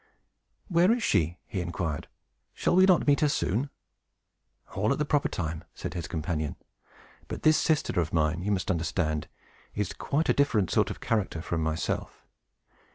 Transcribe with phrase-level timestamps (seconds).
[0.67, 2.07] "Where is she?" he inquired.
[2.55, 3.69] "Shall we not meet her soon?"
[4.73, 6.55] "All at the proper time," said his companion.
[7.27, 9.27] "But this sister of mine, you must understand,
[9.75, 12.25] is quite a different sort of character from myself.